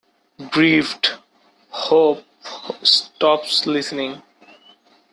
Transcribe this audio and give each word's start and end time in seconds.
Grieved, 0.49 1.11
Hope 1.69 2.23
stops 2.81 3.67
listening. 3.67 4.23